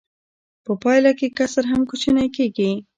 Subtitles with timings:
[0.65, 2.71] په پایله کې کسر هم کوچنی کېږي